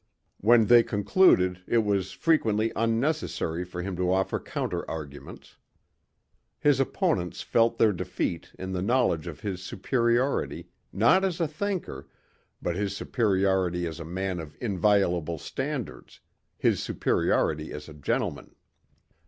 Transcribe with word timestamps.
When 0.39 0.65
they 0.65 0.81
concluded, 0.81 1.61
it 1.67 1.85
was 1.85 2.11
frequently 2.11 2.71
unnecessary 2.75 3.63
for 3.63 3.83
him 3.83 3.95
to 3.97 4.11
offer 4.11 4.39
counter 4.39 4.83
arguments. 4.89 5.57
His 6.59 6.79
opponents 6.79 7.43
felt 7.43 7.77
their 7.77 7.93
defeat 7.93 8.51
in 8.57 8.71
the 8.71 8.81
knowledge 8.81 9.27
of 9.27 9.41
his 9.41 9.61
superiority, 9.61 10.69
not 10.91 11.23
as 11.23 11.39
a 11.39 11.47
thinker, 11.47 12.07
but 12.63 12.75
his 12.75 12.97
superiority 12.97 13.85
as 13.85 13.99
a 13.99 14.03
man 14.03 14.39
of 14.39 14.57
inviolable 14.59 15.37
standards, 15.37 16.19
his 16.57 16.81
superiority 16.81 17.71
as 17.71 17.87
a 17.87 17.93
gentleman. 17.93 18.55